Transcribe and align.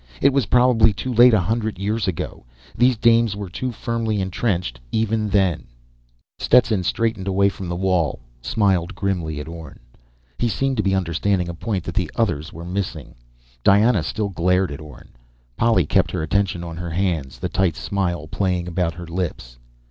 It 0.19 0.33
was 0.33 0.47
probably 0.47 0.93
too 0.93 1.13
late 1.13 1.35
a 1.35 1.39
hundred 1.39 1.77
years 1.77 2.07
ago. 2.07 2.43
These 2.75 2.97
dames 2.97 3.35
were 3.35 3.51
too 3.51 3.71
firmly 3.71 4.19
entrenched 4.19 4.79
even 4.91 5.29
then." 5.29 5.65
Stetson 6.39 6.81
straightened 6.81 7.27
away 7.27 7.49
from 7.49 7.69
the 7.69 7.75
wall, 7.75 8.19
smiled 8.41 8.95
grimly 8.95 9.39
at 9.39 9.47
Orne. 9.47 9.79
He 10.39 10.49
seemed 10.49 10.77
to 10.77 10.81
be 10.81 10.95
understanding 10.95 11.49
a 11.49 11.53
point 11.53 11.83
that 11.83 11.93
the 11.93 12.09
others 12.15 12.51
were 12.51 12.65
missing. 12.65 13.13
Diana 13.63 14.01
still 14.01 14.29
glared 14.29 14.71
at 14.71 14.81
Orne. 14.81 15.09
Polly 15.55 15.85
kept 15.85 16.09
her 16.13 16.23
attention 16.23 16.63
on 16.63 16.77
her 16.77 16.89
hands, 16.89 17.37
the 17.37 17.47
tight 17.47 17.75
smile 17.75 18.25
playing 18.27 18.67
about 18.67 18.95
her 18.95 19.05
lips. 19.05 19.59